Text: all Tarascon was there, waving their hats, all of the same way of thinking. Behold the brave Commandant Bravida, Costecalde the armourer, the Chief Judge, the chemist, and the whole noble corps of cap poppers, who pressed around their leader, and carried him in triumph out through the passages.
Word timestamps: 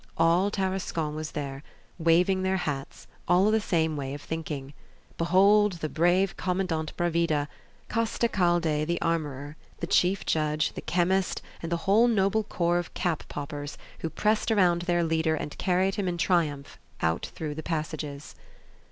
all 0.17 0.49
Tarascon 0.49 1.13
was 1.13 1.33
there, 1.33 1.61
waving 1.99 2.41
their 2.41 2.57
hats, 2.57 3.05
all 3.27 3.45
of 3.45 3.53
the 3.53 3.61
same 3.61 3.95
way 3.95 4.15
of 4.15 4.21
thinking. 4.23 4.73
Behold 5.15 5.73
the 5.73 5.89
brave 5.89 6.35
Commandant 6.37 6.91
Bravida, 6.97 7.47
Costecalde 7.87 8.87
the 8.87 8.99
armourer, 8.99 9.57
the 9.79 9.85
Chief 9.85 10.25
Judge, 10.25 10.73
the 10.73 10.81
chemist, 10.81 11.43
and 11.61 11.71
the 11.71 11.77
whole 11.85 12.07
noble 12.07 12.43
corps 12.43 12.79
of 12.79 12.91
cap 12.95 13.21
poppers, 13.27 13.77
who 13.99 14.09
pressed 14.09 14.49
around 14.49 14.81
their 14.81 15.03
leader, 15.03 15.35
and 15.35 15.55
carried 15.59 15.93
him 15.93 16.07
in 16.07 16.17
triumph 16.17 16.79
out 17.01 17.27
through 17.35 17.53
the 17.53 17.61
passages. 17.61 18.33